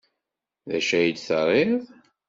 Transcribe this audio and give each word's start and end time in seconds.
D 0.69 0.71
acu 0.77 0.93
ay 0.97 1.09
d-terriḍ? 1.11 1.81